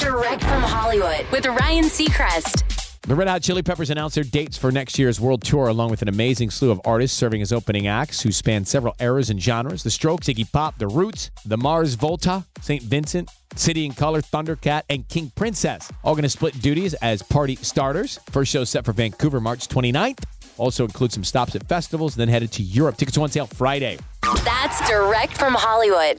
Direct 0.00 0.42
from 0.42 0.62
Hollywood 0.62 1.26
with 1.30 1.44
Ryan 1.44 1.84
Seacrest. 1.84 2.62
The 3.02 3.14
Red 3.14 3.28
Hot 3.28 3.42
Chili 3.42 3.62
Peppers 3.62 3.90
announced 3.90 4.14
their 4.14 4.24
dates 4.24 4.56
for 4.56 4.72
next 4.72 4.98
year's 4.98 5.20
world 5.20 5.44
tour, 5.44 5.68
along 5.68 5.90
with 5.90 6.00
an 6.00 6.08
amazing 6.08 6.48
slew 6.48 6.70
of 6.70 6.80
artists 6.84 7.16
serving 7.16 7.42
as 7.42 7.52
opening 7.52 7.86
acts 7.86 8.22
who 8.22 8.32
span 8.32 8.64
several 8.64 8.96
eras 9.00 9.28
and 9.28 9.40
genres 9.42 9.82
The 9.82 9.90
Strokes, 9.90 10.28
Iggy 10.28 10.50
Pop, 10.50 10.78
The 10.78 10.88
Roots, 10.88 11.30
The 11.44 11.58
Mars 11.58 11.94
Volta, 11.94 12.44
St. 12.62 12.82
Vincent, 12.84 13.30
City 13.54 13.84
and 13.84 13.94
Colour, 13.94 14.22
Thundercat, 14.22 14.84
and 14.88 15.06
King 15.08 15.30
Princess. 15.34 15.92
All 16.02 16.14
going 16.14 16.22
to 16.22 16.30
split 16.30 16.58
duties 16.62 16.94
as 16.94 17.22
party 17.22 17.56
starters. 17.56 18.18
First 18.30 18.50
show 18.50 18.64
set 18.64 18.86
for 18.86 18.92
Vancouver 18.92 19.40
March 19.40 19.68
29th. 19.68 20.24
Also 20.56 20.84
includes 20.84 21.12
some 21.12 21.24
stops 21.24 21.54
at 21.54 21.68
festivals, 21.68 22.14
then 22.14 22.28
headed 22.28 22.50
to 22.52 22.62
Europe. 22.62 22.96
Tickets 22.96 23.18
on 23.18 23.28
sale 23.28 23.46
Friday. 23.46 23.98
That's 24.42 24.88
direct 24.88 25.36
from 25.36 25.54
Hollywood. 25.54 26.18